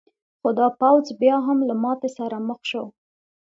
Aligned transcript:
خو 0.39 0.49
دا 0.59 0.67
پوځ 0.81 1.05
بیا 1.21 1.37
هم 1.47 1.57
له 1.69 1.75
ماتې 1.83 2.09
سره 2.17 2.37
مخ 2.47 2.59
شو. 2.69 2.83